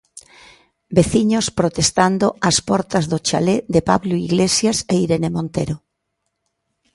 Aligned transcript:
Veciños 0.97 1.45
protestando 1.59 2.27
ás 2.49 2.57
portas 2.69 3.05
do 3.11 3.17
chalé 3.27 3.57
de 3.73 3.81
Pablo 3.89 4.13
Iglesias 4.27 4.77
e 4.93 4.95
Irene 5.05 5.29
Montero. 5.35 5.75